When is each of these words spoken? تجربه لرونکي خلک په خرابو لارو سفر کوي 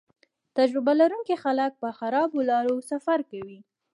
تجربه 0.57 0.93
لرونکي 1.01 1.35
خلک 1.43 1.71
په 1.81 1.89
خرابو 1.97 2.39
لارو 2.49 2.75
سفر 2.91 3.19
کوي 3.31 3.59